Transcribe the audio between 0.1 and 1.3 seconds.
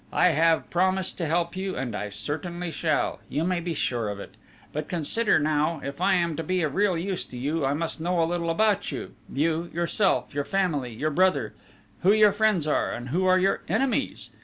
I have promised to